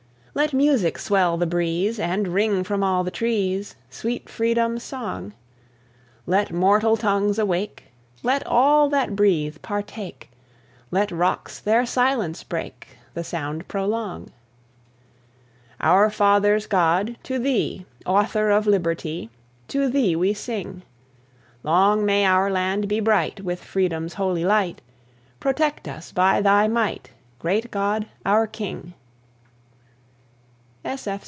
[0.33, 5.33] Let music swell the breeze, And ring from all the trees Sweet freedom's song;
[6.25, 7.91] Let mortal tongues awake;
[8.23, 10.29] Let all that breathe partake;
[10.89, 14.31] Let rocks their silence break The sound prolong.
[15.81, 19.29] Our fathers' God, to Thee, Author of liberty,
[19.67, 20.83] To Thee we sing:
[21.61, 24.79] Long may our land be bright With freedom's holy light:
[25.41, 28.93] Protect us by Thy might, Great God, our King.